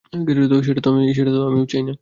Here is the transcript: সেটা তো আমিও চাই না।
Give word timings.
সেটা 0.63 1.31
তো 1.31 1.41
আমিও 1.43 1.65
চাই 1.65 1.81
না। 1.81 1.89